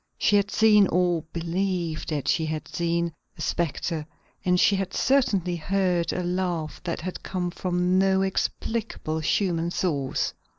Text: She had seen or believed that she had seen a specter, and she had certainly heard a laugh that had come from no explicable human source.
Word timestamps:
She 0.17 0.35
had 0.35 0.49
seen 0.49 0.87
or 0.87 1.23
believed 1.31 2.09
that 2.09 2.27
she 2.27 2.43
had 2.47 2.67
seen 2.67 3.13
a 3.37 3.41
specter, 3.41 4.07
and 4.43 4.59
she 4.59 4.75
had 4.77 4.95
certainly 4.95 5.55
heard 5.57 6.11
a 6.11 6.23
laugh 6.23 6.81
that 6.85 7.01
had 7.01 7.21
come 7.21 7.51
from 7.51 7.99
no 7.99 8.23
explicable 8.23 9.19
human 9.19 9.69
source. 9.69 10.33